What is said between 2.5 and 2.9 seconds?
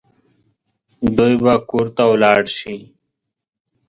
شي